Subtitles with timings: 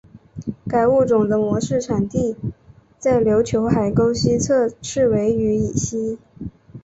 [0.67, 2.35] 该物种的模式产地
[2.97, 6.17] 在琉球海沟西侧赤尾屿以西。